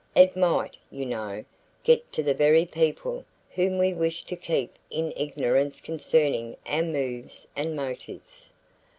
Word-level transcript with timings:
It 0.15 0.35
might, 0.35 0.77
you 0.89 1.05
know, 1.05 1.45
get 1.83 2.11
to 2.13 2.23
the 2.23 2.33
very 2.33 2.65
people 2.65 3.23
whom 3.51 3.77
we 3.77 3.93
wish 3.93 4.23
to 4.23 4.35
keep 4.35 4.73
in 4.89 5.13
ignorance 5.15 5.79
concerning 5.79 6.57
our 6.65 6.81
moves 6.81 7.47
and 7.55 7.75
motives." 7.75 8.51